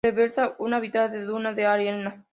Preserva 0.03 0.55
un 0.57 0.73
hábitat 0.73 1.11
de 1.11 1.21
dunas 1.25 1.55
de 1.55 1.67
arena. 1.67 2.25